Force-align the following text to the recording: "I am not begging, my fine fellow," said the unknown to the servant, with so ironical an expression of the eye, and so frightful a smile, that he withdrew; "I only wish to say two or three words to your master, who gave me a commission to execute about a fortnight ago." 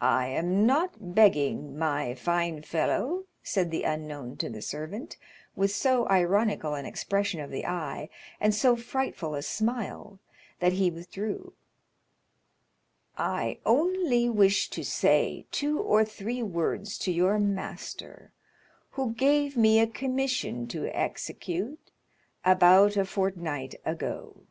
"I 0.00 0.28
am 0.28 0.64
not 0.64 0.92
begging, 1.12 1.76
my 1.76 2.14
fine 2.14 2.62
fellow," 2.62 3.24
said 3.42 3.72
the 3.72 3.82
unknown 3.82 4.36
to 4.36 4.48
the 4.48 4.62
servant, 4.62 5.16
with 5.56 5.72
so 5.72 6.08
ironical 6.08 6.74
an 6.74 6.86
expression 6.86 7.40
of 7.40 7.50
the 7.50 7.66
eye, 7.66 8.10
and 8.40 8.54
so 8.54 8.76
frightful 8.76 9.34
a 9.34 9.42
smile, 9.42 10.20
that 10.60 10.74
he 10.74 10.88
withdrew; 10.88 11.52
"I 13.18 13.58
only 13.66 14.28
wish 14.28 14.70
to 14.70 14.84
say 14.84 15.46
two 15.50 15.80
or 15.80 16.04
three 16.04 16.44
words 16.44 16.96
to 16.98 17.10
your 17.10 17.36
master, 17.40 18.30
who 18.90 19.14
gave 19.14 19.56
me 19.56 19.80
a 19.80 19.86
commission 19.88 20.68
to 20.68 20.96
execute 20.96 21.90
about 22.44 22.96
a 22.96 23.04
fortnight 23.04 23.74
ago." 23.84 24.42